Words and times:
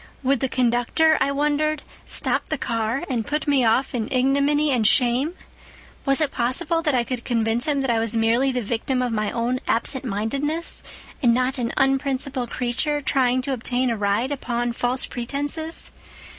Would 0.23 0.39
the 0.39 0.49
conductor, 0.49 1.15
I 1.21 1.31
wondered, 1.31 1.83
stop 2.07 2.49
the 2.49 2.57
car 2.57 3.03
and 3.07 3.23
put 3.23 3.47
me 3.47 3.63
off 3.63 3.93
in 3.93 4.11
ignominy 4.11 4.71
and 4.71 4.87
shame? 4.87 5.35
Was 6.07 6.19
it 6.19 6.31
possible 6.31 6.81
that 6.81 6.95
I 6.95 7.03
could 7.03 7.23
convince 7.23 7.67
him 7.67 7.81
that 7.81 7.91
I 7.91 7.99
was 7.99 8.15
merely 8.15 8.51
the 8.51 8.63
victim 8.63 9.03
of 9.03 9.11
my 9.11 9.29
own 9.29 9.59
absentmindedness, 9.67 10.81
and 11.21 11.35
not 11.35 11.59
an 11.59 11.71
unprincipled 11.77 12.49
creature 12.49 12.99
trying 12.99 13.43
to 13.43 13.53
obtain 13.53 13.91
a 13.91 13.95
ride 13.95 14.31
upon 14.31 14.73
false 14.73 15.05
pretenses? 15.05 15.91